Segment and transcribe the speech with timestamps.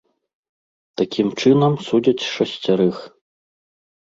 [1.01, 2.97] Такім чынам, судзяць шасцярых.